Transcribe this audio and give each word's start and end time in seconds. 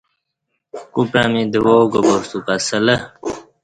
کوپعمی 0.93 1.43
دواک 1.53 1.91
پرستوک 2.05 2.47
اسہ 2.55 2.77
لہ 2.85 2.95